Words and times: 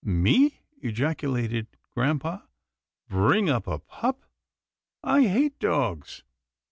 "Me!" 0.03 0.61
ejaculated 0.81 1.67
grampa, 1.95 2.47
"bring 3.07 3.51
up 3.51 3.67
a 3.67 3.77
pup— 3.77 4.25
I 5.19 5.27
hate 5.27 5.59
dogs." 5.59 6.23